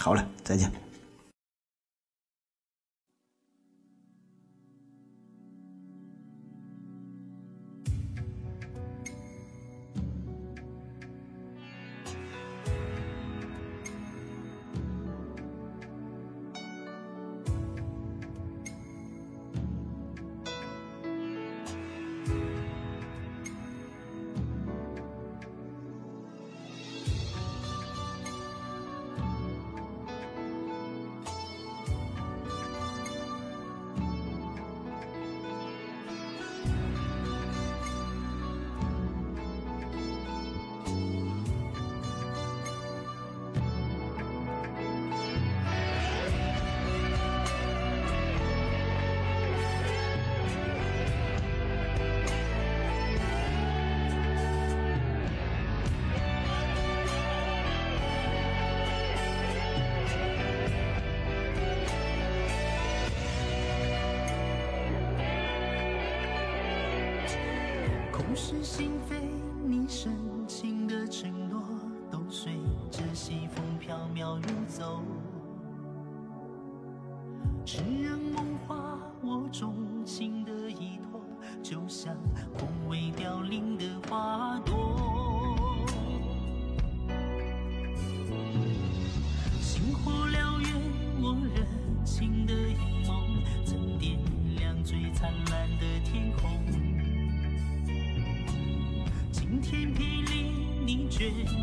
[0.02, 0.89] 好嘞，再见。
[68.42, 69.18] 是心非，
[69.68, 70.16] 你深
[70.48, 71.62] 情的承诺，
[72.10, 72.54] 都随
[72.90, 75.04] 着西风飘渺游走。
[77.66, 79.76] 痴人梦话，我钟
[80.06, 81.20] 情的依托，
[81.62, 82.16] 就像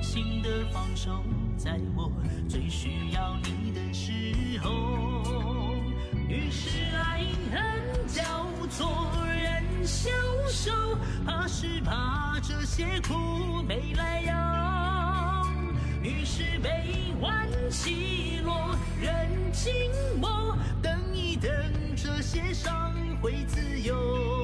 [0.03, 1.23] 心的放手，
[1.57, 2.11] 在我
[2.49, 5.75] 最需要你的时候。
[6.29, 8.23] 于是爱恨交
[8.69, 10.11] 错，人消
[10.49, 10.73] 瘦，
[11.25, 14.33] 怕是怕这些苦没来由。
[16.03, 19.73] 于是悲欢起落，人静
[20.21, 21.51] 默，等一等，
[21.97, 24.36] 这些伤会自由。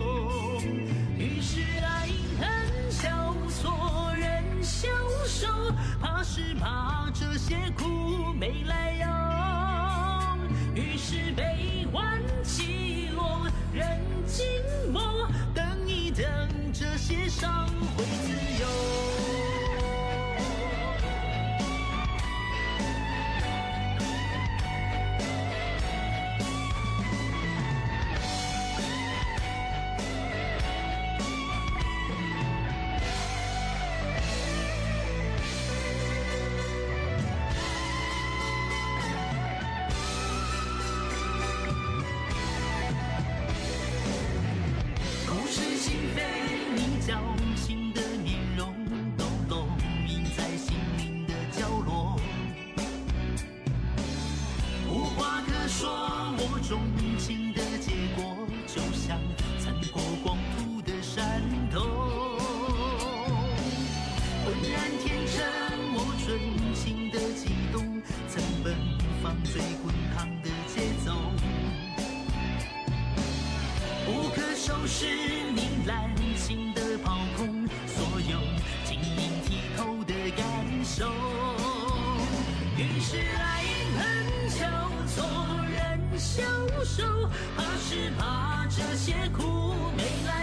[17.40, 17.66] 伤
[17.96, 18.51] 会自由。
[88.96, 89.42] 些苦
[89.96, 90.41] 没来